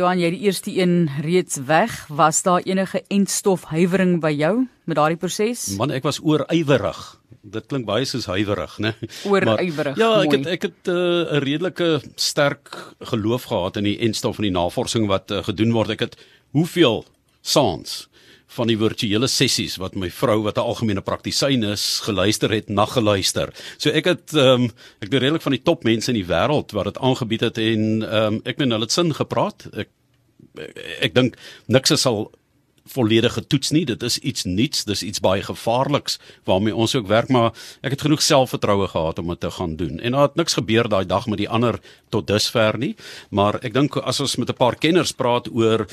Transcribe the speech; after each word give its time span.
Johan, 0.00 0.20
jy 0.22 0.30
die 0.32 0.44
eerste 0.48 0.72
een 0.72 1.10
reeds 1.20 1.58
weg. 1.68 1.92
Was 2.08 2.40
daar 2.46 2.64
enige 2.64 3.02
entstof 3.12 3.66
huiwering 3.68 4.20
by 4.22 4.30
jou 4.32 4.62
met 4.88 4.96
daardie 4.96 5.18
proses? 5.20 5.66
Man, 5.76 5.92
ek 5.92 6.06
was 6.08 6.22
oorywerig. 6.24 7.00
Dit 7.40 7.68
klink 7.68 7.84
baie 7.88 8.06
soos 8.08 8.24
huiwerig, 8.30 8.78
né? 8.80 8.94
Oorywerig. 9.30 10.00
Ja, 10.00 10.10
ek 10.24 10.36
het 10.38 10.48
ek 10.54 10.66
het 10.68 10.88
'n 10.88 10.96
uh, 10.96 11.40
redelike 11.44 12.00
sterk 12.16 12.72
geloof 13.12 13.50
gehad 13.52 13.76
in 13.76 13.90
die 13.90 13.98
entstof 14.00 14.40
en 14.40 14.48
die 14.48 14.56
navorsing 14.56 15.08
wat 15.08 15.30
uh, 15.30 15.44
gedoen 15.44 15.72
word. 15.76 15.92
Ek 15.96 16.06
het 16.08 16.16
hoeveel 16.56 17.04
saans 17.40 18.08
van 18.56 18.70
die 18.70 18.78
virtuele 18.78 19.28
sessies 19.30 19.76
wat 19.80 19.94
my 19.94 20.10
vrou 20.10 20.42
wat 20.42 20.58
'n 20.58 20.66
algemene 20.66 21.02
praktisyn 21.06 21.62
is 21.64 22.00
geluister 22.02 22.50
het 22.50 22.68
na 22.68 22.86
geluister. 22.86 23.52
So 23.78 23.90
ek 23.90 24.04
het 24.04 24.34
ehm 24.34 24.62
um, 24.62 24.64
ek 25.00 25.12
het 25.12 25.22
redelik 25.22 25.42
van 25.42 25.52
die 25.52 25.62
topmense 25.62 26.10
in 26.10 26.18
die 26.18 26.26
wêreld 26.26 26.72
wat 26.72 26.84
dit 26.84 26.98
aangebied 26.98 27.40
het 27.40 27.58
en 27.58 28.02
ehm 28.02 28.34
um, 28.34 28.40
ek 28.44 28.58
meen 28.58 28.70
hulle 28.70 28.84
het 28.84 28.92
sin 28.92 29.14
gepraat. 29.14 29.68
Ek 29.72 29.88
ek 31.00 31.14
dink 31.14 31.36
niks 31.66 31.92
sal 32.00 32.30
volledig 32.90 33.32
getoets 33.32 33.70
nie. 33.70 33.84
Dit 33.86 34.02
is 34.02 34.18
iets 34.18 34.44
nuuts, 34.44 34.84
dis 34.88 35.02
iets 35.06 35.22
baie 35.22 35.42
gevaarliks 35.42 36.18
waarmee 36.48 36.74
ons 36.74 36.94
ook 36.94 37.08
werk, 37.10 37.28
maar 37.28 37.52
ek 37.86 37.94
het 37.94 38.04
genoeg 38.06 38.22
selfvertroue 38.24 38.88
gehad 38.90 39.18
om 39.18 39.32
dit 39.34 39.40
te 39.40 39.50
gaan 39.50 39.76
doen. 39.76 40.00
En 40.00 40.16
daar 40.16 40.28
het 40.28 40.38
niks 40.40 40.58
gebeur 40.58 40.88
daai 40.88 41.06
dag 41.06 41.26
met 41.26 41.38
die 41.38 41.48
ander 41.48 41.80
tot 42.10 42.26
dusver 42.26 42.78
nie, 42.78 42.94
maar 43.30 43.60
ek 43.62 43.74
dink 43.76 43.96
as 43.96 44.20
ons 44.20 44.36
met 44.36 44.50
'n 44.50 44.58
paar 44.58 44.76
kenners 44.76 45.12
praat 45.12 45.48
oor 45.52 45.86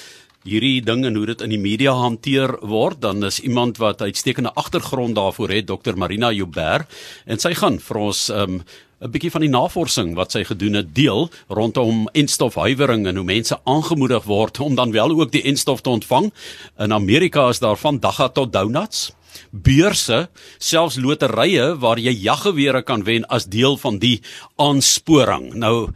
hierdie 0.48 0.82
ding 0.82 1.06
en 1.06 1.16
hoe 1.20 1.26
dit 1.30 1.42
in 1.46 1.54
die 1.54 1.62
media 1.62 1.94
hanteer 1.94 2.56
word, 2.66 3.02
dan 3.04 3.24
is 3.28 3.40
iemand 3.40 3.78
wat 3.84 4.02
uitstekende 4.02 4.54
agtergrond 4.56 5.16
daarvoor 5.16 5.54
het, 5.54 5.68
Dr 5.68 5.98
Marina 6.00 6.32
Joubert, 6.32 6.88
en 7.26 7.40
sy 7.40 7.54
gaan 7.58 7.80
vir 7.84 8.00
ons 8.08 8.30
um, 8.30 8.62
'n 8.98 9.12
bietjie 9.14 9.30
van 9.30 9.44
die 9.46 9.52
navorsing 9.54 10.16
wat 10.18 10.32
sy 10.34 10.42
gedoen 10.44 10.74
het 10.80 10.96
deel 10.96 11.30
rondom 11.54 12.08
enstofhuiwering 12.18 13.06
en 13.06 13.20
hoe 13.20 13.26
mense 13.26 13.60
aangemoedig 13.64 14.24
word 14.26 14.60
om 14.60 14.76
dan 14.76 14.92
wel 14.92 15.14
ook 15.14 15.32
die 15.32 15.44
enstof 15.44 15.82
te 15.82 15.90
ontvang. 15.90 16.32
In 16.80 16.94
Amerika 16.94 17.50
is 17.50 17.60
daar 17.60 17.78
van 17.78 18.00
dagga 18.00 18.30
tot 18.30 18.54
donuts 18.54 19.12
beurse, 19.52 20.28
selfs 20.58 20.98
loterye 20.98 21.76
waar 21.78 22.00
jy 22.02 22.14
jaggewere 22.26 22.82
kan 22.82 23.04
wen 23.06 23.28
as 23.30 23.46
deel 23.46 23.78
van 23.78 24.00
die 24.02 24.22
aansporing. 24.58 25.54
Nou 25.54 25.92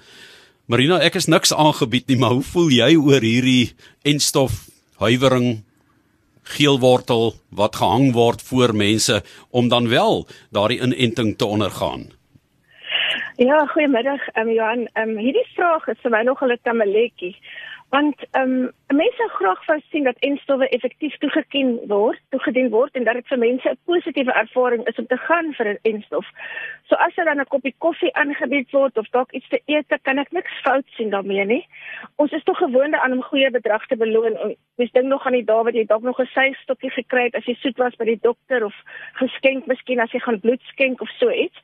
Marina, 0.72 1.02
ek 1.04 1.18
is 1.20 1.26
niks 1.28 1.52
aangebied 1.52 2.06
nie, 2.08 2.16
maar 2.16 2.32
hoe 2.32 2.46
voel 2.48 2.70
jy 2.72 2.94
oor 2.96 3.26
hierdie 3.28 3.74
enstof 4.08 4.70
huiwering 5.02 5.66
geelwortel 6.48 7.34
wat 7.60 7.76
gehang 7.82 8.14
word 8.16 8.40
voor 8.48 8.72
mense 8.80 9.18
om 9.52 9.68
dan 9.74 9.90
wel 9.92 10.24
daardie 10.56 10.80
inenting 10.80 11.34
te 11.36 11.50
ondergaan? 11.58 12.06
Ja, 13.36 13.58
goeiemiddag, 13.74 14.24
ehm 14.32 14.48
um, 14.48 14.54
Johan. 14.56 14.88
Ehm 14.94 15.12
um, 15.12 15.20
hierdie 15.20 15.48
vraag 15.58 15.92
is 15.92 16.00
vir 16.06 16.16
my 16.16 16.24
nog 16.24 16.40
'n 16.40 16.56
tamaletjie 16.64 17.36
want 17.92 18.16
ehm 18.32 18.52
um, 18.52 18.72
mense 18.88 19.26
graag 19.36 19.66
wou 19.66 19.80
sien 19.90 20.04
dat 20.04 20.20
enstowwe 20.28 20.68
effektief 20.70 21.18
toegeken 21.18 21.72
word, 21.88 22.20
toegedien 22.30 22.70
word 22.72 22.96
en 22.96 23.04
dat 23.04 23.18
dit 23.20 23.28
vir 23.28 23.40
mense 23.40 23.70
'n 23.70 23.80
positiewe 23.86 24.34
ervaring 24.44 24.88
is 24.88 25.00
om 25.02 25.08
te 25.08 25.18
gaan 25.18 25.54
vir 25.58 25.68
'n 25.72 25.80
enstof. 25.92 26.28
So 26.88 26.96
as 26.96 27.16
hulle 27.16 27.30
dan 27.30 27.42
'n 27.42 27.52
koppie 27.54 27.76
koffie 27.78 28.14
aangebied 28.14 28.72
word 28.72 28.98
of 28.98 29.10
dalk 29.10 29.32
iets 29.32 29.50
te 29.50 29.62
eet, 29.66 30.00
kan 30.02 30.18
ek 30.18 30.32
niks 30.32 30.62
fout 30.64 30.86
sien 30.96 31.10
daarmee 31.10 31.46
nie. 31.46 31.68
Ons 32.16 32.32
is 32.32 32.44
tog 32.44 32.58
gewoond 32.58 32.96
aan 32.96 33.12
om 33.12 33.24
goeie 33.24 33.52
bedrag 33.52 33.88
te 33.88 33.98
beloon. 33.98 34.56
Mens 34.76 34.92
dink 34.92 35.06
nog 35.06 35.26
aan 35.26 35.40
die 35.40 35.46
dae 35.46 35.64
wat 35.64 35.74
jy 35.74 35.86
dalk 35.86 36.04
nog 36.04 36.20
'n 36.20 36.26
suigstokkie 36.34 36.92
gekry 36.92 37.24
het 37.24 37.36
as 37.36 37.46
jy 37.46 37.56
soet 37.56 37.78
was 37.78 37.96
by 37.96 38.06
die 38.06 38.20
dokter 38.22 38.66
of 38.66 38.76
geskenk 39.14 39.66
miskien 39.66 40.00
as 40.00 40.12
jy 40.12 40.20
gaan 40.20 40.40
bloed 40.40 40.62
skenk 40.62 41.02
of 41.02 41.10
so 41.10 41.30
iets. 41.30 41.60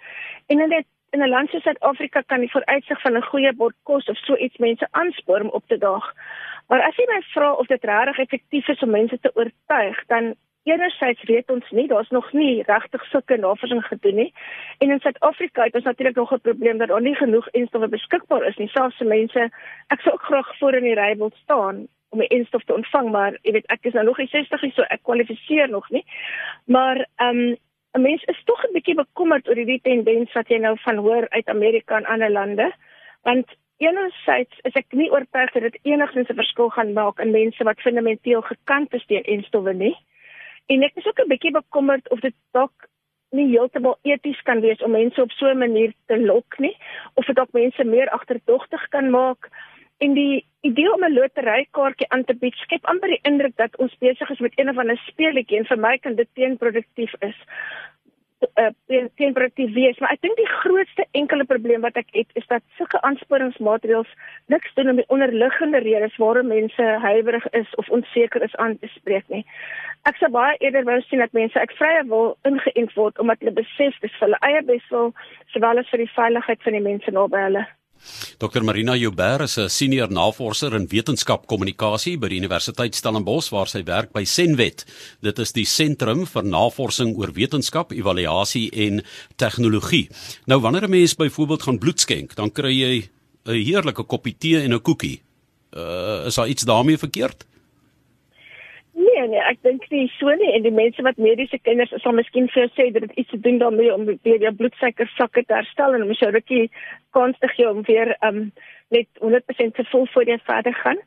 En 0.47 0.69
dit 0.69 0.85
in 1.17 1.23
'n 1.23 1.29
land 1.29 1.49
soos 1.49 1.63
Suid-Afrika 1.63 2.21
kan 2.21 2.39
die 2.39 2.51
vooruitsig 2.51 3.01
van 3.01 3.17
'n 3.17 3.29
goeie 3.31 3.53
bord 3.53 3.75
kos 3.83 4.05
of 4.05 4.17
so 4.17 4.35
iets 4.35 4.57
mense 4.57 4.87
aanspoor 4.91 5.41
om 5.41 5.49
op 5.59 5.63
te 5.67 5.77
daag. 5.77 6.13
Maar 6.67 6.81
as 6.81 6.95
jy 6.95 7.05
my 7.07 7.21
vra 7.33 7.53
of 7.53 7.67
dit 7.67 7.83
regtig 7.83 8.17
effektief 8.17 8.67
is 8.67 8.81
om 8.81 8.89
mense 8.89 9.19
te 9.19 9.31
oortuig, 9.33 10.05
dan 10.07 10.35
enerzijds 10.63 11.23
weet 11.23 11.51
ons 11.51 11.69
nie, 11.71 11.87
daar's 11.87 12.09
nog 12.09 12.31
nie 12.33 12.63
regtig 12.67 13.05
sulke 13.05 13.37
navorsing 13.37 13.85
gedoen 13.85 14.15
nie. 14.15 14.33
En 14.77 14.89
in 14.89 14.99
Suid-Afrika 14.99 15.63
het 15.63 15.75
ons 15.75 15.83
natuurlik 15.83 16.15
nog 16.15 16.33
'n 16.33 16.41
probleem 16.41 16.77
dat 16.77 16.87
daar 16.87 17.01
nie 17.01 17.15
genoeg 17.15 17.47
enstowwe 17.47 17.87
beskikbaar 17.87 18.47
is 18.47 18.57
nie. 18.57 18.67
Selfs 18.67 18.97
se 18.97 19.05
mense, 19.05 19.49
ek 19.87 20.01
sou 20.01 20.13
ook 20.13 20.21
graag 20.21 20.57
voor 20.57 20.73
in 20.73 20.83
die 20.83 20.95
ry 20.95 21.17
wil 21.17 21.31
staan 21.33 21.87
om 22.09 22.19
'n 22.19 22.33
enstof 22.37 22.63
te 22.63 22.73
ontvang, 22.73 23.11
maar 23.11 23.37
jy 23.41 23.51
weet 23.51 23.65
ek 23.65 23.85
is 23.85 23.93
nou 23.93 24.05
nog 24.05 24.17
nie 24.17 24.27
60 24.27 24.61
nie, 24.61 24.71
so 24.71 24.81
ek 24.81 25.03
kwalifiseer 25.03 25.69
nog 25.69 25.89
nie. 25.89 26.05
Maar 26.65 27.07
ehm 27.15 27.37
um, 27.37 27.57
'n 27.97 28.01
mens 28.01 28.23
is 28.23 28.41
tog 28.45 28.63
'n 28.63 28.73
bietjie 28.73 28.95
bekommerd 28.95 29.47
oor 29.47 29.59
hierdie 29.59 29.81
tendens 29.81 30.33
wat 30.33 30.49
jy 30.49 30.57
nou 30.57 30.75
van 30.79 30.97
hoor 31.05 31.25
uit 31.29 31.47
Amerika 31.47 31.97
en 31.97 32.05
ander 32.05 32.31
lande. 32.31 32.67
Want 33.23 33.47
enerzijds 33.77 34.59
is 34.69 34.73
ek 34.73 34.91
nie 34.91 35.11
oortuig 35.11 35.51
dat 35.51 35.61
dit 35.61 35.79
enigsins 35.83 36.29
'n 36.29 36.41
verskil 36.41 36.69
gaan 36.69 36.93
maak 36.93 37.19
in 37.19 37.31
mense 37.31 37.63
wat 37.63 37.81
fundamenteel 37.81 38.41
gekant 38.41 38.93
is 38.93 39.05
teen 39.05 39.23
enstowwe 39.23 39.73
nie. 39.73 39.97
En 40.67 40.83
ek 40.83 40.95
is 40.95 41.05
ook 41.05 41.19
'n 41.19 41.31
bietjie 41.33 41.51
bekommerd 41.51 42.09
of 42.09 42.19
dit 42.19 42.35
dalk 42.51 42.87
nie 43.31 43.47
heeltemal 43.47 43.97
eties 44.01 44.41
kan 44.41 44.61
wees 44.61 44.81
om 44.81 44.91
mense 44.91 45.21
op 45.21 45.31
so 45.31 45.47
'n 45.47 45.57
manier 45.57 45.93
te 46.05 46.19
lok 46.19 46.59
nie 46.59 46.77
of 47.13 47.25
dit 47.25 47.35
dalk 47.35 47.51
mense 47.51 47.83
meer 47.83 48.09
agterdogtig 48.09 48.87
kan 48.89 49.09
maak. 49.09 49.49
En 49.97 50.13
die 50.13 50.45
idee 50.61 50.93
om 50.93 51.03
'n 51.03 51.13
loterykaartjie 51.13 52.09
aan 52.09 52.23
te 52.23 52.35
bied 52.35 52.53
skep 52.53 52.85
amper 52.85 53.09
die 53.09 53.25
indruk 53.29 53.55
dat 53.55 53.77
ons 53.77 53.97
besig 53.97 54.29
is 54.29 54.39
met 54.39 54.53
een 54.55 54.69
of 54.69 54.77
ander 54.77 54.97
speletjie 54.97 55.57
en 55.57 55.65
vir 55.65 55.79
my 55.79 55.97
kan 55.97 56.15
dit 56.15 56.27
teenproduktief 56.33 57.13
is. 57.19 57.39
Uh, 58.37 58.69
teenproduktief 59.17 59.71
wees, 59.73 59.97
maar 59.97 60.11
ek 60.13 60.21
dink 60.21 60.35
die 60.37 60.49
grootste 60.61 61.07
enkele 61.17 61.45
probleem 61.49 61.81
wat 61.81 61.95
ek 61.97 62.11
het 62.13 62.35
is 62.37 62.45
dat 62.51 62.61
sulke 62.77 62.99
aansporingsmaatreëls 63.07 64.11
niks 64.53 64.75
doen 64.77 64.91
om 64.91 64.99
die 65.01 65.07
onderliggende 65.13 65.81
redes 65.81 66.19
waarom 66.21 66.51
mense 66.53 66.85
huiwerig 67.01 67.47
is 67.57 67.71
of 67.81 67.89
onseker 67.97 68.45
is 68.45 68.53
aan 68.61 68.77
te 68.77 68.89
spreek 68.93 69.25
nie. 69.33 69.41
Ek 70.05 70.21
sou 70.21 70.29
baie 70.29 70.53
eerder 70.61 70.85
wou 70.85 70.99
sien 71.07 71.23
dat 71.25 71.33
mense 71.33 71.57
ek 71.57 71.73
vrye 71.79 72.03
wil 72.11 72.35
ingeënt 72.45 72.93
word 72.99 73.17
omdat 73.25 73.41
hulle 73.41 73.57
besef 73.57 73.97
dis 74.05 74.13
vir 74.19 74.27
hulle 74.27 74.41
eie 74.51 74.61
beswil 74.69 75.09
sowel 75.55 75.81
as 75.81 75.89
vir 75.89 76.05
die 76.05 76.13
veiligheid 76.13 76.61
van 76.67 76.77
die 76.77 76.85
mense 76.91 77.17
naby 77.17 77.41
hulle. 77.47 77.65
Dr 78.37 78.63
Marina 78.63 78.95
Joubert 78.95 79.41
is 79.41 79.57
'n 79.57 79.69
senior 79.69 80.11
navorser 80.11 80.73
in 80.75 80.87
wetenskapkommunikasie 80.87 82.17
by 82.17 82.27
die 82.27 82.39
Universiteit 82.39 82.95
Stellenbosch 82.95 83.51
waar 83.51 83.67
sy 83.67 83.83
werk 83.83 84.11
by 84.13 84.23
Senwet. 84.23 84.85
Dit 85.21 85.39
is 85.39 85.51
die 85.51 85.65
sentrum 85.65 86.25
vir 86.25 86.43
navorsing 86.43 87.15
oor 87.17 87.31
wetenskap, 87.33 87.91
evaluasie 87.91 88.69
en 88.71 89.03
tegnologie. 89.35 90.09
Nou 90.45 90.59
wanneer 90.61 90.87
'n 90.87 90.89
mens 90.89 91.15
byvoorbeeld 91.15 91.63
gaan 91.63 91.79
bloed 91.79 91.99
skenk, 91.99 92.35
dan 92.35 92.51
kry 92.51 92.71
jy 92.71 93.09
'n 93.45 93.63
heerlike 93.63 94.03
koppie 94.03 94.35
tee 94.37 94.61
en 94.61 94.73
'n 94.73 94.81
koekie. 94.81 95.21
Uh, 95.75 96.25
is 96.25 96.35
daar 96.35 96.47
iets 96.47 96.63
daarmee 96.63 96.97
verkeerd? 96.97 97.45
Nee, 99.17 99.27
nee, 99.27 99.41
ek 99.49 99.63
dink 99.65 99.85
nie 99.89 100.03
so 100.13 100.29
nie 100.37 100.51
en 100.53 100.61
die 100.61 100.71
mense 100.77 101.01
wat 101.01 101.17
mediese 101.17 101.57
kinders 101.65 101.93
is 101.95 102.03
sal 102.05 102.13
miskien 102.13 102.45
vir 102.53 102.59
jou 102.61 102.67
sê 102.75 102.85
dat 102.93 103.07
dit 103.07 103.15
iets 103.23 103.31
te 103.31 103.39
doen 103.41 103.55
daarmee 103.57 103.89
om 103.89 104.03
weer 104.05 104.43
jou 104.45 104.51
bloedsuiker 104.59 105.09
vlakke 105.15 105.41
te 105.41 105.55
herstel 105.57 105.95
en 105.97 106.03
om 106.05 106.11
jou 106.19 106.29
rukkie 106.35 106.67
kans 107.17 107.39
te 107.41 107.49
gee 107.55 107.65
om 107.65 107.81
weer 107.87 108.13
um 108.27 108.51
net 108.93 109.09
100% 109.23 109.73
te 109.79 109.85
voel 109.89 110.05
voor 110.13 110.29
jy 110.29 110.37
verder 110.45 110.77
gaan. 110.83 111.01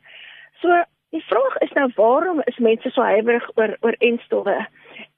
So 0.59 0.81
die 1.15 1.23
vraag 1.29 1.55
is 1.63 1.71
nou 1.79 1.87
waarom 1.95 2.43
is 2.51 2.59
mense 2.59 2.91
so 2.91 3.07
huiwerig 3.13 3.47
oor 3.55 3.77
oor 3.79 3.99
enstowwe? 4.09 4.57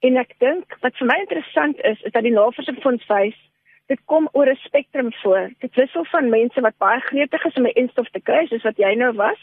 En 0.06 0.22
ek 0.22 0.38
dink 0.46 0.78
wat 0.86 1.02
vir 1.02 1.10
my 1.10 1.18
interessant 1.26 1.82
is 1.94 2.06
is 2.06 2.14
dat 2.14 2.30
die 2.30 2.36
navorsing 2.38 2.78
fonds 2.86 3.10
wys 3.10 3.40
dit 3.88 4.00
kom 4.06 4.30
oor 4.32 4.48
'n 4.50 4.56
spektrum 4.56 5.14
voor. 5.14 5.52
Dit 5.60 5.76
wissel 5.76 6.06
van 6.06 6.30
mense 6.30 6.62
wat 6.62 6.78
baie 6.78 7.00
gretig 7.00 7.46
is 7.46 7.54
om 7.54 7.66
'n 7.66 7.80
enstof 7.82 8.10
te 8.10 8.22
kry, 8.22 8.46
soos 8.46 8.64
wat 8.64 8.78
jy 8.78 8.94
nou 8.96 9.14
was, 9.14 9.40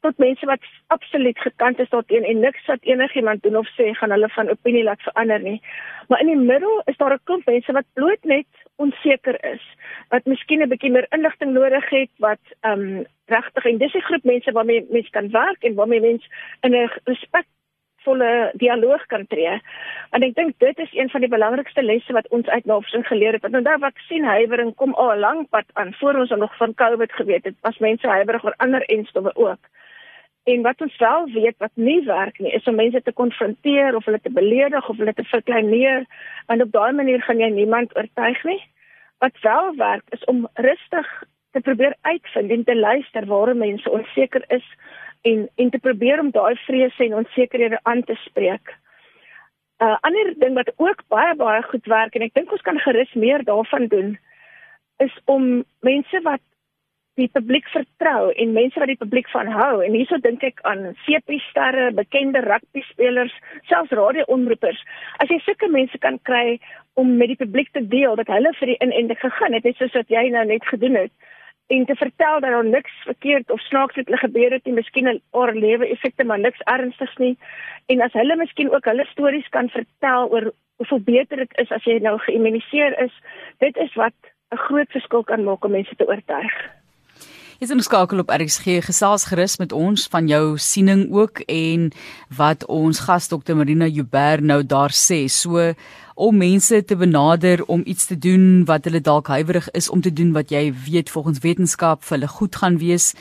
tot 0.00 0.18
mense 0.18 0.46
wat 0.46 0.60
absoluut 0.86 1.38
gekant 1.38 1.78
is 1.78 1.88
daarteen 1.88 2.24
en 2.24 2.40
niks 2.40 2.66
wat 2.66 2.82
enigiemand 2.82 3.42
doen 3.42 3.56
of 3.56 3.68
sê 3.68 3.92
gaan 3.92 4.10
hulle 4.10 4.28
van 4.28 4.50
opinie 4.50 4.84
laat 4.84 5.02
verander 5.02 5.40
nie. 5.40 5.62
Maar 6.08 6.20
in 6.20 6.26
die 6.26 6.36
middel 6.52 6.82
is 6.84 6.96
daar 6.96 7.12
'n 7.12 7.24
klomp 7.24 7.46
mense 7.46 7.72
wat 7.72 7.92
bloot 7.92 8.24
net 8.24 8.46
onseker 8.76 9.44
is, 9.52 9.62
wat 10.08 10.24
miskien 10.24 10.62
'n 10.62 10.68
bietjie 10.68 10.90
meer 10.90 11.06
inligting 11.10 11.52
nodig 11.52 11.90
het, 11.90 12.10
wat 12.18 12.44
ehm 12.60 12.80
um, 12.80 13.04
regtig 13.26 13.64
en 13.64 13.78
dis 13.78 13.94
'n 13.94 14.00
groep 14.08 14.24
mense 14.24 14.52
waarmee 14.52 14.86
mense 14.90 15.10
kan 15.10 15.30
werk 15.30 15.62
en 15.62 15.74
waarmee 15.74 16.00
mense 16.00 16.28
in 16.60 16.74
'n 16.74 16.90
respek 17.04 17.46
volle 18.04 18.50
dialoog 18.60 19.06
kan 19.12 19.26
tree. 19.26 19.60
En 20.16 20.22
ek 20.22 20.34
dink 20.38 20.58
dit 20.58 20.78
is 20.78 20.92
een 20.92 21.10
van 21.10 21.24
die 21.24 21.32
belangrikste 21.32 21.82
lesse 21.82 22.12
wat 22.12 22.28
ons 22.28 22.48
uit 22.48 22.64
navorsing 22.64 23.06
geleer 23.06 23.36
het. 23.36 23.42
Want 23.42 23.56
onthou 23.60 23.78
vaksienhuiwering 23.86 24.74
kom 24.74 24.94
al 24.94 25.14
'n 25.14 25.24
lang 25.26 25.48
pad 25.48 25.64
aan 25.72 25.94
voor 26.00 26.14
ons 26.22 26.30
nog 26.30 26.56
van 26.56 26.74
COVID 26.74 27.12
geweet 27.12 27.44
het. 27.44 27.56
Was 27.60 27.78
mense 27.78 28.08
huiwerig 28.08 28.44
oor 28.44 28.54
ander 28.56 28.82
enstowwe 28.82 29.34
ook. 29.34 29.62
En 30.44 30.62
wat 30.62 30.80
ons 30.80 30.96
wel 30.96 31.24
weet 31.32 31.56
wat 31.58 31.70
nie 31.74 32.04
werk 32.04 32.38
nie, 32.38 32.52
is 32.52 32.64
om 32.64 32.74
mense 32.74 33.02
te 33.02 33.12
konfronteer 33.12 33.96
of 33.96 34.04
hulle 34.04 34.20
te 34.20 34.32
beledig 34.32 34.88
of 34.88 34.96
hulle 34.96 35.14
te 35.14 35.24
verkleineer, 35.24 36.04
want 36.46 36.62
op 36.62 36.72
daai 36.72 36.92
manier 36.92 37.22
gaan 37.22 37.40
jy 37.40 37.48
niemand 37.48 37.96
oortuig 37.96 38.44
nie. 38.44 38.60
Wat 39.18 39.40
wel 39.40 39.76
werk 39.76 40.04
is 40.08 40.24
om 40.24 40.48
rustig 40.54 41.22
te 41.52 41.60
probeer 41.60 41.94
uitvind 42.00 42.50
en 42.50 42.64
te 42.64 42.76
luister 42.76 43.26
waarom 43.26 43.58
mense 43.58 43.90
onseker 43.90 44.44
is 44.48 44.66
en 45.30 45.48
en 45.56 45.70
te 45.70 45.78
probeer 45.78 46.20
om 46.20 46.30
daai 46.30 46.54
vrese 46.66 47.04
en 47.04 47.20
onsekerhede 47.22 47.78
aan 47.82 48.02
te 48.04 48.16
spreek. 48.24 48.74
'n 49.80 49.84
uh, 49.84 49.96
Ander 50.00 50.34
ding 50.38 50.54
wat 50.54 50.72
ook 50.76 51.02
baie 51.08 51.34
baie 51.34 51.62
goed 51.62 51.86
werk 51.86 52.14
en 52.14 52.22
ek 52.22 52.34
dink 52.34 52.52
ons 52.52 52.66
kan 52.68 52.78
gerus 52.78 53.12
meer 53.12 53.44
daarvan 53.44 53.86
doen 53.86 54.18
is 54.96 55.14
om 55.24 55.64
mense 55.80 56.20
wat 56.22 56.44
die 57.14 57.28
publiek 57.30 57.66
vertrou 57.70 58.32
en 58.32 58.52
mense 58.52 58.78
wat 58.78 58.90
die 58.90 59.02
publiek 59.02 59.28
van 59.30 59.46
hou 59.46 59.82
en 59.86 59.94
hierso 59.94 60.18
dink 60.22 60.42
ek 60.42 60.62
aan 60.70 60.94
CP 61.04 61.38
sterre, 61.48 61.90
bekende 61.94 62.40
rugby 62.42 62.82
spelers, 62.90 63.34
selfs 63.70 63.94
radioomroepers. 63.94 64.80
As 65.22 65.30
jy 65.30 65.38
sulke 65.44 65.68
mense 65.70 65.98
kan 65.98 66.18
kry 66.30 66.58
om 66.94 67.16
met 67.16 67.30
die 67.30 67.38
publiek 67.38 67.70
te 67.72 67.84
deel 67.86 68.18
dat 68.18 68.32
hulle 68.34 68.50
vir 68.58 68.72
die 68.72 68.80
inenting 68.82 69.20
gegaan 69.20 69.54
het, 69.54 69.64
net 69.64 69.78
soos 69.78 69.94
wat 69.94 70.10
jy 70.10 70.26
nou 70.34 70.44
net 70.50 70.66
gedoen 70.72 70.98
het 71.04 71.14
en 71.66 71.86
te 71.86 71.94
vertel 71.94 72.40
dat 72.40 72.50
daar 72.50 72.66
niks 72.66 72.92
verkeerd 73.04 73.50
of 73.50 73.60
snaaks 73.60 73.96
met 73.96 74.04
hulle 74.04 74.18
gebeur 74.18 74.52
het 74.52 74.64
nie, 74.64 74.74
miskien 74.74 75.20
oor 75.30 75.52
lewe 75.52 75.88
effekte 75.88 76.24
maar 76.24 76.38
niks 76.38 76.60
ernstigs 76.64 77.16
nie. 77.16 77.38
En 77.86 78.00
as 78.00 78.12
hulle 78.12 78.36
miskien 78.36 78.72
ook 78.74 78.84
hulle 78.84 79.06
stories 79.12 79.48
kan 79.48 79.68
vertel 79.68 80.28
oor 80.30 80.52
hoe 80.76 81.00
beter 81.00 81.36
dit 81.36 81.58
is 81.62 81.70
as 81.70 81.84
jy 81.84 81.98
nou 82.02 82.18
geïmmuniseer 82.18 82.98
is, 83.04 83.12
dit 83.64 83.76
is 83.76 83.94
wat 83.94 84.16
'n 84.52 84.64
groot 84.68 84.90
verskil 84.90 85.24
kan 85.24 85.44
maak 85.44 85.64
om 85.64 85.70
mense 85.70 85.96
te 85.96 86.06
oortuig. 86.06 86.54
Is 87.60 87.70
ons 87.70 87.84
skakel 87.84 88.18
op 88.18 88.30
RXG 88.34 88.82
gesels 88.84 89.24
gerus 89.30 89.58
met 89.58 89.72
ons 89.72 90.08
van 90.10 90.26
jou 90.26 90.58
siening 90.58 91.06
ook 91.14 91.40
en 91.46 91.92
wat 92.36 92.66
ons 92.66 92.98
gas 93.06 93.28
dokter 93.28 93.56
Marina 93.56 93.86
Joubert 93.86 94.42
nou 94.42 94.58
daar 94.66 94.90
sê. 94.90 95.24
So 95.30 95.72
om 96.14 96.36
mense 96.38 96.84
te 96.84 96.96
benader 96.96 97.64
om 97.64 97.82
iets 97.84 98.06
te 98.06 98.14
doen 98.18 98.64
wat 98.68 98.84
hulle 98.86 99.00
dalk 99.02 99.26
huiwerig 99.26 99.66
is 99.74 99.88
om 99.90 100.00
te 100.00 100.12
doen 100.12 100.30
wat 100.32 100.52
jy 100.54 100.68
weet 100.86 101.10
volgens 101.10 101.40
wetenskap 101.42 102.04
vir 102.06 102.16
hulle 102.18 102.30
goed 102.30 102.56
gaan 102.56 102.78
wees. 102.78 103.12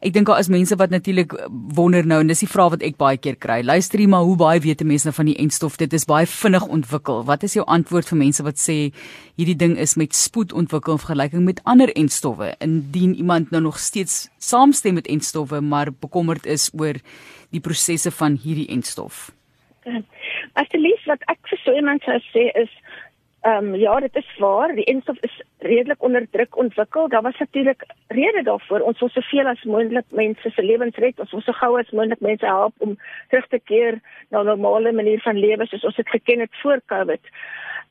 Ek 0.00 0.14
dink 0.14 0.30
daar 0.30 0.40
is 0.40 0.48
mense 0.48 0.76
wat 0.80 0.94
natuurlik 0.94 1.34
wonder 1.76 2.06
nou 2.06 2.20
en 2.22 2.30
dis 2.30 2.40
die 2.44 2.48
vraag 2.48 2.76
wat 2.76 2.84
ek 2.86 2.96
baie 2.96 3.18
keer 3.20 3.36
kry. 3.36 3.60
Luister 3.66 4.00
jy 4.00 4.06
maar 4.08 4.24
hoe 4.24 4.36
baie 4.40 4.62
weet 4.64 4.84
mense 4.86 5.08
nou 5.08 5.14
van 5.16 5.28
die 5.28 5.36
enstof? 5.42 5.76
Dit 5.76 5.92
is 5.92 6.08
baie 6.08 6.26
vinnig 6.26 6.64
ontwikkel. 6.64 7.24
Wat 7.28 7.44
is 7.44 7.58
jou 7.58 7.66
antwoord 7.68 8.08
vir 8.08 8.22
mense 8.24 8.46
wat 8.46 8.62
sê 8.62 8.78
hierdie 9.36 9.58
ding 9.58 9.76
is 9.76 9.98
met 10.00 10.16
spoed 10.16 10.54
ontwikkel 10.56 10.96
in 10.96 11.04
vergelyking 11.04 11.44
met 11.44 11.60
ander 11.64 11.92
enstowwe? 11.92 12.54
Indien 12.64 13.14
iemand 13.14 13.50
nou 13.50 13.62
nog 13.62 13.78
steeds 13.78 14.28
saamstem 14.38 14.96
met 14.96 15.10
enstowwe 15.10 15.60
maar 15.60 15.92
bekommerd 15.92 16.46
is 16.46 16.70
oor 16.72 16.96
die 17.52 17.60
prosesse 17.60 18.10
van 18.10 18.40
hierdie 18.40 18.68
enstof. 18.72 19.28
Asseblief 20.54 21.04
wat 21.06 21.22
ek 21.26 21.38
vir 21.50 21.58
so 21.58 21.72
iemand 21.72 22.02
sou 22.02 22.18
sê 22.32 22.48
is 22.54 22.70
ehm 23.46 23.68
um, 23.68 23.74
ja, 23.78 24.00
dit 24.00 24.16
is 24.16 24.30
waar, 24.38 24.74
die 24.74 24.84
enstof 24.84 25.16
is 25.22 25.42
redelik 25.58 26.02
onder 26.02 26.26
druk 26.30 26.56
ontwikkel. 26.56 27.08
Daar 27.08 27.22
was 27.22 27.38
natuurlik 27.38 27.84
rede 28.08 28.42
daarvoor. 28.42 28.80
Ons 28.80 28.98
wil 28.98 29.08
soveel 29.08 29.46
as 29.46 29.62
moontlik 29.62 30.04
mense 30.10 30.50
se 30.50 30.62
lewens 30.62 30.96
red. 30.96 31.20
Ons 31.20 31.30
wil 31.30 31.40
so 31.40 31.52
gou 31.52 31.78
as 31.78 31.90
moontlik 31.90 32.20
mense 32.20 32.46
help 32.46 32.74
om 32.78 32.98
terug 33.28 33.46
te 33.46 33.60
keer 33.70 34.00
na 34.30 34.42
'n 34.42 34.46
normale 34.46 34.92
manier 34.92 35.20
van 35.20 35.38
lewe 35.38 35.66
soos 35.66 35.84
ons 35.84 35.96
dit 35.96 36.08
geken 36.08 36.40
het 36.40 36.60
voor 36.62 36.80
Covid. 36.86 37.20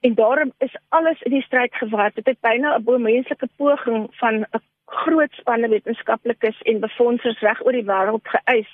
En 0.01 0.13
daarom 0.13 0.51
is 0.57 0.75
alles 0.89 1.21
in 1.21 1.31
die 1.31 1.41
stryd 1.41 1.73
gewaar. 1.75 2.11
Dit 2.13 2.25
het 2.25 2.41
byna 2.41 2.77
'n 2.77 2.83
bo 2.83 2.97
menslike 2.97 3.47
poging 3.57 4.07
van 4.11 4.35
'n 4.35 4.61
groot 5.03 5.33
spanne 5.39 5.69
wetenskaplikes 5.69 6.61
en 6.69 6.79
befondsers 6.83 7.41
reg 7.45 7.59
oor 7.65 7.75
die 7.75 7.85
wêreld 7.87 8.25
geëis 8.33 8.71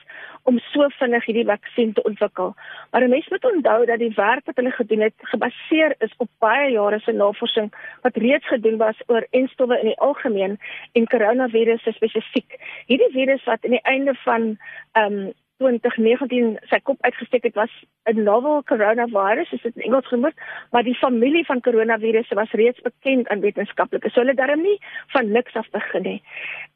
om 0.49 0.59
so 0.71 0.87
vinnig 0.99 1.25
hierdie 1.27 1.45
vaksin 1.47 1.93
te 1.95 2.03
ontwikkel. 2.09 2.53
Maar 2.91 3.07
mense 3.11 3.31
moet 3.31 3.45
onthou 3.51 3.85
dat 3.89 4.01
die 4.01 4.11
werk 4.15 4.45
wat 4.49 4.59
hulle 4.59 4.73
gedoen 4.75 5.05
het 5.07 5.27
gebaseer 5.31 5.95
is 6.05 6.15
op 6.17 6.29
baie 6.43 6.71
jare 6.71 6.99
se 6.99 7.15
navorsing 7.15 7.69
wat 8.07 8.19
reeds 8.25 8.47
gedoen 8.51 8.77
was 8.81 8.99
oor 9.07 9.27
enstowwe 9.31 9.79
in 9.79 9.91
die 9.91 9.99
algemeen 10.07 10.57
en 10.99 11.07
koronavirus 11.15 11.87
spesifiek. 11.95 12.59
Hierdie 12.91 13.13
virus 13.15 13.47
wat 13.47 13.63
aan 13.63 13.77
die 13.77 13.87
einde 13.95 14.17
van 14.25 14.53
ehm 14.99 15.23
um, 15.23 15.31
2019 15.63 16.57
sy 16.69 16.79
kop 16.83 16.99
uitgesteek 17.07 17.43
het 17.47 17.55
was 17.55 17.71
'n 18.11 18.23
novel 18.23 18.63
coronavirus, 18.63 19.51
is 19.51 19.61
dit 19.61 19.75
in 19.75 19.87
Engels 19.87 20.07
genoem, 20.07 20.33
maar 20.71 20.83
die 20.83 20.95
familie 20.95 21.45
van 21.45 21.61
coronavirusse 21.61 22.35
was 22.35 22.51
reeds 22.51 22.81
bekend 22.81 23.27
aan 23.27 23.39
wetenskaplikes. 23.39 24.13
So 24.13 24.19
hulle 24.19 24.33
daarom 24.33 24.61
nie 24.61 24.77
van 25.07 25.31
niks 25.31 25.53
af 25.53 25.69
begin 25.69 26.01
nie. 26.01 26.21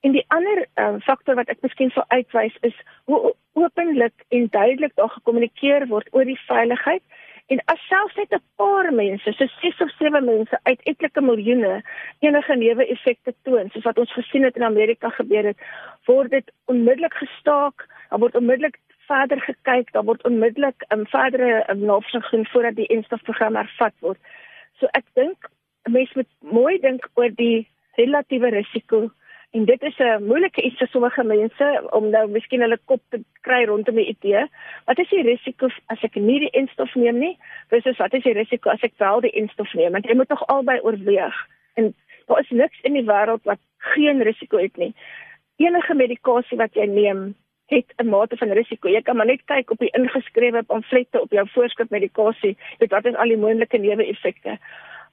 En 0.02 0.12
die 0.12 0.26
ander 0.28 0.66
um, 0.76 1.02
faktor 1.02 1.36
wat 1.36 1.50
ek 1.50 1.62
miskien 1.62 1.90
sou 1.90 2.06
uitwys 2.08 2.58
is 2.62 2.76
hoe 3.06 3.34
openlik 3.54 4.14
en 4.30 4.48
duidelik 4.50 4.96
daar 4.96 5.10
gekommunikeer 5.10 5.88
word 5.88 6.08
oor 6.12 6.26
die 6.26 6.40
veiligheid 6.48 7.02
En 7.48 7.62
as 7.72 7.80
selfs 7.88 8.16
net 8.16 8.34
'n 8.36 8.44
paar 8.60 8.94
mense, 8.94 9.34
so 9.34 9.46
6 9.62 9.82
of 9.82 9.92
7 10.00 10.26
mense 10.26 10.60
uit 10.64 10.82
etlike 10.84 11.22
miljoene 11.22 11.84
enige 12.20 12.56
neeweffekte 12.56 13.34
toon, 13.44 13.70
soos 13.70 13.84
wat 13.84 13.98
ons 13.98 14.14
gesien 14.14 14.44
het 14.44 14.56
in 14.56 14.64
Amerika 14.64 15.10
gebeur 15.10 15.44
het, 15.44 15.58
word 16.06 16.32
dit 16.32 16.52
onmiddellik 16.66 17.14
gestaak, 17.14 17.88
daar 18.10 18.20
word 18.20 18.36
onmiddellik 18.36 18.80
verder 19.08 19.42
gekyk, 19.42 19.92
daar 19.92 20.04
word 20.04 20.24
onmiddellik 20.24 20.84
'n 20.90 21.00
um, 21.00 21.06
verdere 21.06 21.64
um, 21.70 21.80
navorsing 21.80 22.26
gedoen 22.26 22.46
voordat 22.46 22.76
die 22.76 22.92
instofprogram 22.98 23.56
hervat 23.56 23.94
word. 24.00 24.20
So 24.80 24.88
ek 24.92 25.06
dink 25.14 25.50
mense 25.90 26.12
moet 26.16 26.34
mooi 26.40 26.80
dink 26.80 27.10
oor 27.14 27.30
die 27.36 27.68
relatiewe 27.96 28.50
risiko 28.50 29.12
En 29.52 29.66
dit 29.66 29.82
is 29.82 29.98
'n 29.98 30.24
moeilike 30.24 30.62
iets 30.62 30.78
vir 30.78 30.88
sommige 30.88 31.24
mense 31.24 31.88
om 31.90 32.10
nou 32.10 32.28
miskien 32.30 32.62
hulle 32.62 32.80
kop 32.86 33.02
te 33.10 33.24
kry 33.42 33.66
rondom 33.66 33.96
die 33.96 34.08
idee. 34.08 34.48
Wat 34.86 35.00
is 35.00 35.10
die 35.10 35.22
risiko 35.22 35.68
as 35.86 36.04
ek 36.04 36.16
nie 36.16 36.40
die 36.40 36.50
enstof 36.50 36.96
neem 36.96 37.20
nie? 37.20 37.38
Versus 37.68 37.98
wat 37.98 38.14
is 38.14 38.24
die 38.24 38.34
risiko 38.34 38.70
as 38.70 38.82
ek 38.82 38.94
wel 38.98 39.22
die 39.22 39.32
enstof 39.32 39.74
neem? 39.74 39.92
Want 39.92 40.06
jy 40.06 40.16
moet 40.16 40.28
tog 40.28 40.48
albei 40.48 40.80
oorweeg. 40.80 41.48
En 41.74 41.96
daar 42.26 42.40
is 42.40 42.50
niks 42.50 42.80
in 42.82 42.94
die 42.94 43.06
wêreld 43.06 43.44
wat 43.44 43.60
geen 43.78 44.22
risiko 44.22 44.58
het 44.58 44.78
nie. 44.78 44.94
Enige 45.56 45.94
medikasie 45.94 46.58
wat 46.58 46.74
jy 46.74 46.86
neem 46.86 47.36
het 47.68 47.94
'n 47.98 48.10
mate 48.10 48.38
van 48.38 48.52
risiko. 48.52 48.90
Jy 48.90 49.02
kan 49.02 49.16
maar 49.16 49.26
net 49.26 49.46
kyk 49.46 49.72
op 49.72 49.78
die 49.78 49.94
ingeskrewe 49.98 50.64
pamflette 50.64 51.22
op 51.22 51.32
jou 51.32 51.48
voorskrif 51.50 51.90
medikasie. 51.90 52.58
Dit 52.78 52.92
wat 52.92 53.06
is 53.06 53.16
al 53.16 53.28
die 53.28 53.38
moontlike 53.38 53.78
neeweffekte. 53.78 54.58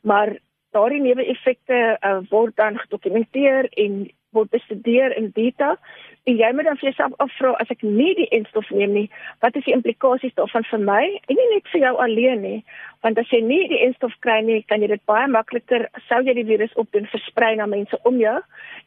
Maar 0.00 0.36
daardie 0.70 1.00
neeweffekte 1.00 1.98
uh, 2.00 2.18
word 2.30 2.56
dan 2.56 2.78
gedokumenteer 2.78 3.68
en 3.70 4.10
word 4.34 4.50
bestudeer 4.52 5.14
in 5.16 5.30
detail 5.36 5.78
en 6.24 6.38
jy 6.40 6.50
moet 6.56 6.68
dan 6.68 6.78
vir 6.80 6.88
jouself 6.88 7.14
afvra 7.20 7.52
as 7.60 7.70
ek 7.72 7.82
nie 7.84 8.14
die 8.16 8.28
enstof 8.32 8.70
neem 8.72 8.94
nie, 8.96 9.06
wat 9.44 9.56
is 9.60 9.66
die 9.66 9.74
implikasies 9.76 10.32
daarvan 10.38 10.64
vir 10.70 10.80
my? 10.80 11.02
En 11.28 11.36
nie 11.36 11.48
net 11.50 11.68
vir 11.72 11.82
jou 11.82 11.92
alleen 12.00 12.40
nie, 12.40 12.60
want 13.04 13.20
as 13.20 13.28
jy 13.32 13.42
nie 13.44 13.60
die 13.68 13.82
enstof 13.84 14.14
kry 14.24 14.38
nie, 14.46 14.62
kan 14.68 14.80
jy 14.80 14.88
dit 14.94 15.04
baie 15.10 15.28
makliker 15.28 15.84
sou 16.08 16.22
jy 16.24 16.36
die 16.38 16.46
virus 16.48 16.72
opdoen 16.80 17.10
versprei 17.12 17.52
na 17.60 17.68
mense 17.68 18.00
om 18.08 18.16
jou 18.20 18.38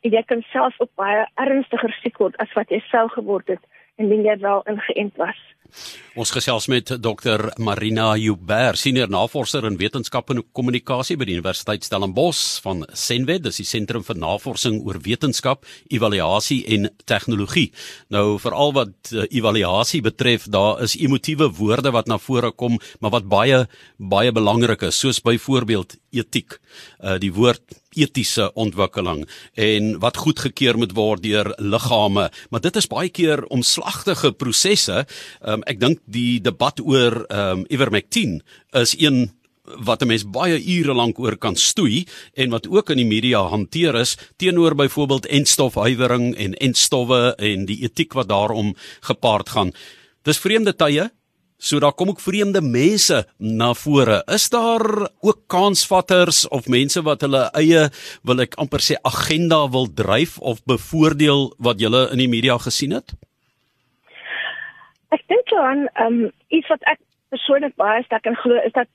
en 0.04 0.14
jy 0.18 0.24
kan 0.30 0.42
self 0.52 0.78
ook 0.82 0.94
baie 1.00 1.26
ernstiger 1.42 1.94
siek 2.02 2.18
word 2.22 2.38
as 2.44 2.54
wat 2.58 2.74
jy 2.74 2.82
sou 2.90 3.06
geword 3.14 3.54
het 3.54 3.64
indien 3.98 4.26
jy 4.26 4.38
wel 4.42 4.64
ingeënt 4.74 5.16
was. 5.22 5.40
Ons 6.18 6.32
gesels 6.34 6.66
met 6.72 6.90
Dr 7.04 7.44
Marina 7.62 8.08
Joubert, 8.18 8.80
senior 8.82 9.10
navorser 9.12 9.68
in 9.70 9.76
wetenskap 9.78 10.32
en 10.34 10.42
kommunikasie 10.58 11.18
by 11.20 11.28
die 11.30 11.36
Universiteit 11.38 11.86
Stellenbosch 11.86 12.58
van 12.66 12.82
Senwed, 12.98 13.44
dis 13.46 13.60
die 13.62 13.68
sentrum 13.68 14.06
vir 14.08 14.18
navorsing 14.18 14.80
oor 14.88 14.98
wetenskap, 15.06 15.68
evaluasie 15.94 16.64
en 16.74 16.90
tegnologie. 17.06 17.68
Nou 18.14 18.40
veral 18.42 18.74
wat 18.80 19.12
uh, 19.14 19.28
evaluasie 19.28 20.02
betref, 20.06 20.48
daar 20.50 20.82
is 20.88 20.98
emotiewe 20.98 21.52
woorde 21.60 21.94
wat 21.94 22.10
na 22.10 22.18
vore 22.18 22.50
kom, 22.50 22.80
maar 22.98 23.14
wat 23.20 23.30
baie 23.30 23.66
baie 23.98 24.34
belangrik 24.34 24.88
is, 24.90 24.98
soos 24.98 25.22
byvoorbeeld 25.22 26.00
etiek. 26.18 26.58
Uh 27.00 27.18
die 27.22 27.34
woord 27.34 27.78
etiese 27.98 28.52
ontwikkeling 28.54 29.24
en 29.54 29.96
wat 30.04 30.20
goedgekeur 30.22 30.78
moet 30.78 30.94
word 30.98 31.24
deur 31.24 31.54
liggame, 31.58 32.28
maar 32.50 32.62
dit 32.62 32.76
is 32.76 32.90
baie 32.92 33.10
keer 33.10 33.46
omslagtige 33.54 34.32
prosesse. 34.38 35.06
Um, 35.42 35.64
ek 35.66 35.80
dink 35.82 36.04
die 36.06 36.40
debat 36.44 36.80
oor 36.84 37.24
um, 37.34 37.66
Ivermectin 37.74 38.42
is 38.78 38.94
een 39.00 39.28
wat 39.68 40.02
'n 40.02 40.08
mens 40.08 40.24
baie 40.24 40.58
ure 40.80 40.94
lank 40.94 41.20
oor 41.20 41.38
kan 41.38 41.56
stoei 41.56 42.06
en 42.34 42.50
wat 42.50 42.68
ook 42.68 42.90
in 42.90 42.98
die 42.98 43.06
media 43.06 43.42
hanteer 43.42 43.96
is 43.96 44.18
teenoor 44.38 44.76
byvoorbeeld 44.76 45.26
enstofhuiwering 45.26 46.36
en 46.36 46.54
enstowwe 46.54 47.36
en 47.36 47.66
die 47.66 47.82
etiek 47.84 48.14
wat 48.14 48.30
daarom 48.30 48.76
gepaard 49.02 49.50
gaan. 49.50 49.74
Dis 50.24 50.38
vreemde 50.38 50.76
tye, 50.76 51.10
So 51.58 51.80
daar 51.80 51.94
kom 51.94 52.10
ook 52.10 52.20
vreemde 52.22 52.62
mense 52.62 53.26
na 53.38 53.74
vore. 53.74 54.22
Is 54.26 54.50
daar 54.50 55.10
ook 55.20 55.40
kansvatters 55.48 56.48
of 56.48 56.68
mense 56.68 57.02
wat 57.02 57.22
hulle 57.26 57.48
eie 57.58 57.88
wil 58.22 58.44
ek 58.46 58.54
amper 58.62 58.84
sê 58.86 58.98
agenda 59.02 59.64
wil 59.74 59.90
dryf 59.90 60.38
of 60.38 60.62
bevoordeel 60.70 61.50
wat 61.58 61.82
julle 61.82 62.04
in 62.14 62.22
die 62.22 62.30
media 62.30 62.60
gesien 62.62 62.94
het? 62.94 63.16
Ek 65.10 65.26
dink 65.26 65.50
dan 65.50 65.88
ehm 65.96 66.28
um, 66.28 66.32
iets 66.54 66.70
wat 66.70 66.86
ek 66.94 67.02
persoonlik 67.34 67.74
baie 67.76 68.06
sterk 68.06 68.30
in 68.30 68.38
glo 68.38 68.62
is 68.62 68.76
dat 68.78 68.90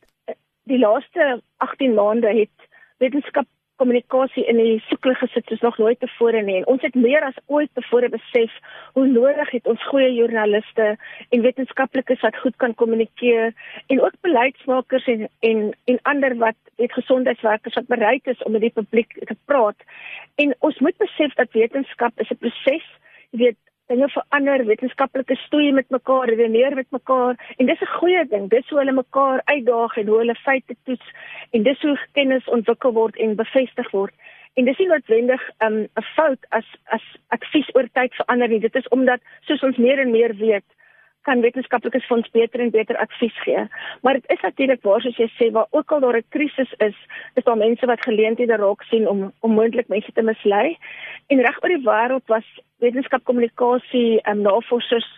die 0.71 0.78
laaste 0.78 1.42
18 1.66 1.99
maande 1.99 2.31
het 2.31 2.71
wetenskap 3.02 3.49
kommunikasie 3.81 4.45
in 4.50 4.59
die 4.61 4.83
soeklig 4.88 5.19
gesit 5.19 5.49
soos 5.49 5.62
nog 5.64 5.79
nooit 5.79 6.00
tevore 6.00 6.43
nie. 6.43 6.59
En 6.61 6.67
ons 6.75 6.83
het 6.83 6.95
meer 6.95 7.25
as 7.26 7.38
ooit 7.47 7.71
tevore 7.75 8.09
besef 8.12 8.52
hoe 8.97 9.07
nodig 9.07 9.50
het 9.50 9.67
ons 9.67 9.87
goeie 9.91 10.11
joernaliste 10.14 10.97
en 11.31 11.45
wetenskaplikes 11.47 12.21
wat 12.26 12.38
goed 12.45 12.57
kan 12.62 12.75
kommunikeer 12.75 13.52
en 13.87 14.02
ook 14.02 14.21
beleidsmakers 14.21 15.09
en 15.14 15.29
en 15.41 15.73
en 15.85 15.99
ander 16.02 16.37
wat 16.45 16.59
het 16.76 16.93
gesondheidswerkers 16.93 17.75
wat 17.75 17.87
bereid 17.87 18.26
is 18.26 18.43
om 18.43 18.52
met 18.52 18.64
die 18.67 18.75
publiek 18.75 19.19
te 19.26 19.37
praat. 19.45 19.76
En 20.35 20.55
ons 20.59 20.79
moet 20.79 20.97
besef 20.97 21.35
dat 21.35 21.52
wetenskap 21.52 22.21
is 22.21 22.31
'n 22.31 22.41
proses. 22.45 22.87
Jy 23.31 23.38
weet, 23.38 23.59
dinge 23.91 24.09
verander, 24.09 24.65
wetenskaplike 24.67 25.37
stoei 25.47 25.73
met 25.73 25.89
mekaar, 25.91 26.29
redeneer 26.29 26.75
met 26.75 26.91
mekaar 26.91 27.39
en 27.57 27.67
dis 27.67 27.81
'n 27.81 27.95
goeie 27.99 28.25
ding. 28.29 28.49
Dis 28.51 28.69
hoe 28.69 28.79
hulle 28.79 28.93
mekaar 28.93 29.41
uitdaag 29.45 29.97
en 29.97 30.07
hoe 30.07 30.19
hulle 30.19 30.35
feite 30.35 30.77
toets 30.85 31.09
en 31.51 31.62
dis 31.62 31.81
hoe 31.81 31.99
kennis 32.12 32.49
ontwikkel 32.49 32.93
word 32.93 33.17
en 33.17 33.37
bevestig 33.37 33.91
word. 33.91 34.15
En 34.55 34.65
dis 34.65 34.79
nie 34.79 34.89
noodwendig 34.89 35.43
um, 35.59 35.79
'n 35.81 35.89
um, 35.95 36.05
fout 36.15 36.47
as 36.49 36.67
as 36.85 37.03
advies 37.29 37.75
oor 37.75 37.89
tyd 37.93 38.15
verander 38.15 38.49
nie. 38.49 38.61
Dit 38.61 38.75
is 38.75 38.89
omdat 38.89 39.21
soos 39.41 39.62
ons 39.62 39.77
meer 39.77 39.99
en 39.99 40.11
meer 40.11 40.35
weet, 40.37 40.65
kan 41.26 41.43
wetenskaplikes 41.45 42.07
vir 42.09 42.17
ons 42.17 42.31
beter 42.35 42.61
en 42.61 42.71
beter 42.75 42.99
advies 43.02 43.38
gee. 43.45 43.64
Maar 44.02 44.19
dit 44.21 44.31
is 44.35 44.43
natuurlik 44.43 44.83
waar 44.83 45.00
soos 45.05 45.19
jy 45.21 45.29
sê, 45.37 45.50
waar 45.52 45.71
ook 45.71 45.93
al 45.93 46.00
daar 46.00 46.19
'n 46.19 46.31
krisis 46.35 46.73
is, 46.79 46.97
is 47.35 47.45
daar 47.45 47.57
mense 47.57 47.87
wat 47.87 48.05
geleenthede 48.05 48.57
raak 48.57 48.83
sien 48.83 49.09
om 49.09 49.33
om 49.41 49.52
moontlik 49.52 49.88
mense 49.88 50.12
te 50.12 50.23
mislei. 50.23 50.76
En 51.29 51.41
reg 51.41 51.62
oor 51.62 51.69
die 51.69 51.87
wêreld 51.87 52.26
was 52.26 52.47
wetenskapkommunikasie 52.79 54.21
en 54.23 54.37
um, 54.37 54.43
navorsers 54.43 55.11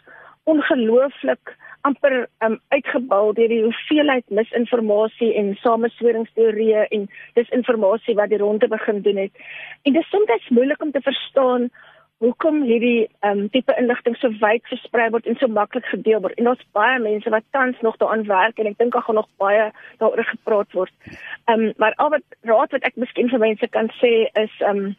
ongelooflik 0.45 1.57
amper 1.85 2.29
um, 2.45 2.61
uitgebou 2.69 3.33
deur 3.37 3.49
die 3.49 3.63
hoeveelheid 3.63 4.25
misinformasie 4.29 5.35
en 5.41 5.53
samesweringsteorieë 5.61 6.87
en 6.97 7.09
disinformasie 7.39 8.17
wat 8.21 8.33
die 8.33 8.41
ronde 8.41 8.69
begin 8.69 9.03
doen 9.03 9.17
het. 9.17 9.33
En 9.83 9.93
dit 9.93 10.03
is 10.03 10.09
soms 10.09 10.49
moeilik 10.49 10.83
om 10.83 10.93
te 10.93 11.05
verstaan 11.05 11.69
hoekom 12.23 12.63
hierdie 12.63 13.09
um, 13.27 13.49
tipe 13.51 13.75
inligting 13.79 14.17
so 14.17 14.31
wyd 14.41 14.63
versprei 14.71 15.09
word 15.15 15.27
en 15.27 15.39
so 15.41 15.49
maklik 15.51 15.87
gedeel 15.91 16.21
word. 16.25 16.37
En 16.39 16.49
daar's 16.49 16.67
baie 16.77 16.99
mense 17.03 17.31
wat 17.31 17.47
tans 17.57 17.81
nog 17.83 17.97
daaraan 18.03 18.27
werk 18.29 18.59
en 18.59 18.71
ek 18.71 18.79
dink 18.79 18.95
daar 18.95 19.07
gaan 19.07 19.21
nog 19.21 19.31
baie 19.43 19.71
daaroor 20.03 20.25
gepraat 20.31 20.79
word. 20.79 20.95
Ehm 21.51 21.69
um, 21.69 21.73
maar 21.77 21.97
al 21.97 22.15
wat 22.17 22.39
raad 22.51 22.77
wat 22.77 22.87
ek 22.91 22.97
miskien 22.97 23.33
vir 23.33 23.43
mense 23.43 23.69
kan 23.69 23.91
sê 24.01 24.15
is 24.45 24.55
ehm 24.61 24.85
um, 24.85 24.95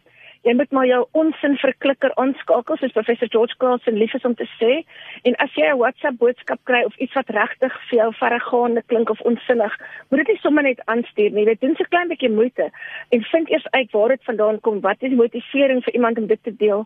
jy 0.46 0.54
moet 0.54 0.72
maar 0.72 0.86
jou 0.86 1.00
onsin 1.18 1.56
verklikker 1.58 2.14
aanskakel 2.22 2.78
soos 2.78 2.94
professor 2.94 3.30
George 3.34 3.58
Carlson 3.58 3.98
lief 3.98 4.14
is 4.14 4.26
om 4.30 4.36
te 4.38 4.46
sê. 4.60 4.84
En 5.26 5.36
as 5.46 5.54
jy 5.58 5.66
'n 5.66 5.80
WhatsApp 5.82 6.20
boodskap 6.22 6.60
kry 6.70 6.84
of 6.86 6.96
iets 6.98 7.14
wat 7.14 7.30
regtig 7.30 7.74
vir 7.90 7.98
jou 8.00 8.14
verregaande 8.14 8.84
klink 8.86 9.10
of 9.10 9.22
onsinnig 9.22 9.74
moet 10.10 10.20
dit 10.20 10.28
nie 10.28 10.44
sommer 10.44 10.64
net 10.64 10.82
aanstuur 10.86 11.32
nie. 11.32 11.46
Dit 11.46 11.62
doen 11.62 11.76
so 11.76 11.84
klein 11.90 12.08
bietjie 12.08 12.30
moeite 12.30 12.70
en 13.10 13.24
vind 13.24 13.50
eers 13.50 13.68
uit 13.72 13.92
waar 13.92 14.10
dit 14.10 14.24
vandaan 14.24 14.60
kom 14.60 14.82
wat 14.82 15.02
is 15.02 15.10
die 15.10 15.18
motivering 15.18 15.84
vir 15.84 15.94
iemand 15.94 16.18
om 16.18 16.28
dit 16.28 16.44
te 16.44 16.56
deel. 16.56 16.86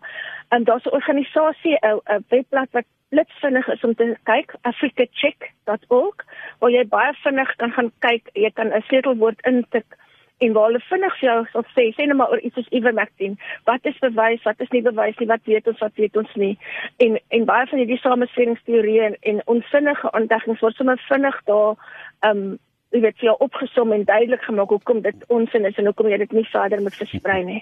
En 0.49 0.63
daar's 0.63 0.85
'n 0.85 0.95
organisasie 0.95 1.77
'n 1.81 2.23
webblad 2.29 2.71
wat 2.71 2.85
blitsvinnig 3.09 3.67
is 3.67 3.83
om 3.83 3.95
te 3.95 4.15
kyk 4.23 4.55
africacheck.org 4.61 6.25
waar 6.59 6.71
jy 6.71 6.87
baie 6.87 7.13
vinnig 7.13 7.55
kan 7.55 7.71
gaan 7.71 7.91
kyk. 7.99 8.29
Jy 8.33 8.51
kan 8.51 8.73
'n 8.73 8.81
sleutelwoord 8.87 9.41
intik 9.41 9.85
en 10.39 10.53
waar 10.53 10.69
hulle 10.69 10.81
vinnig 10.89 11.17
vir 11.19 11.27
jou 11.29 11.39
sal 11.51 11.65
sê 11.75 11.85
sê 11.95 12.07
net 12.07 12.19
maar 12.19 12.31
oor 12.33 12.43
iets 12.43 12.55
soos 12.59 12.71
Ivermectin. 12.79 13.35
Wat 13.69 13.85
is 13.91 13.99
bewys? 14.03 14.45
Wat 14.47 14.61
is 14.63 14.71
nie 14.75 14.83
bewys 14.85 15.19
nie? 15.19 15.27
Wat 15.33 15.43
weet 15.51 15.67
ons? 15.67 15.83
Wat 15.83 15.95
weet 16.01 16.17
ons 16.21 16.35
nie? 16.43 16.55
En 17.05 17.19
en 17.37 17.45
baie 17.49 17.67
van 17.71 17.81
hierdie 17.81 17.99
samesweringsteorieë 18.03 19.05
en, 19.09 19.19
en 19.33 19.43
onsinnige 19.55 20.11
ontdekkings 20.21 20.63
word 20.65 20.79
sommer 20.79 21.05
vinnig 21.09 21.43
daar 21.51 21.77
um 22.31 22.59
jy 22.89 23.01
weet 23.03 23.21
jy 23.21 23.33
opgesom 23.45 23.91
en 23.93 24.05
duidelik 24.05 24.41
gemaak 24.47 24.71
hoekom 24.73 25.01
dit 25.05 25.25
onsin 25.35 25.67
is 25.69 25.77
en 25.77 25.89
hoekom 25.89 26.07
jy 26.09 26.17
dit 26.23 26.31
nie 26.33 26.45
verder 26.49 26.81
moet 26.81 26.95
versprei 26.97 27.43
nie 27.45 27.57